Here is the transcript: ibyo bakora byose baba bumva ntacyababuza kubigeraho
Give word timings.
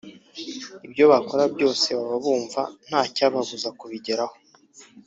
ibyo 0.85 1.03
bakora 1.11 1.43
byose 1.53 1.87
baba 1.97 2.17
bumva 2.23 2.61
ntacyababuza 2.87 3.69
kubigeraho 3.79 4.35